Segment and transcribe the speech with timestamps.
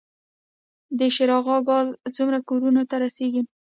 [0.99, 3.41] د شبرغان ګاز څومره کورونو ته رسیږي؟